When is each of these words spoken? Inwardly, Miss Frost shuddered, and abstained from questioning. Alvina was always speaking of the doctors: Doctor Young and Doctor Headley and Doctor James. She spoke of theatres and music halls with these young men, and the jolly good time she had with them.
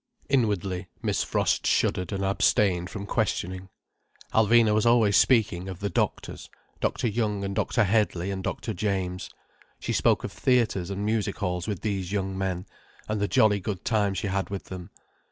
Inwardly, 0.29 0.87
Miss 1.03 1.21
Frost 1.23 1.67
shuddered, 1.67 2.11
and 2.11 2.25
abstained 2.25 2.89
from 2.89 3.05
questioning. 3.05 3.69
Alvina 4.33 4.73
was 4.73 4.83
always 4.83 5.15
speaking 5.15 5.69
of 5.69 5.79
the 5.79 5.91
doctors: 5.91 6.49
Doctor 6.79 7.07
Young 7.07 7.43
and 7.43 7.53
Doctor 7.53 7.83
Headley 7.83 8.31
and 8.31 8.43
Doctor 8.43 8.73
James. 8.73 9.29
She 9.79 9.93
spoke 9.93 10.23
of 10.23 10.31
theatres 10.31 10.89
and 10.89 11.05
music 11.05 11.35
halls 11.37 11.67
with 11.67 11.81
these 11.81 12.11
young 12.11 12.35
men, 12.35 12.65
and 13.07 13.21
the 13.21 13.27
jolly 13.27 13.59
good 13.59 13.85
time 13.85 14.15
she 14.15 14.25
had 14.25 14.49
with 14.49 14.63
them. 14.65 14.89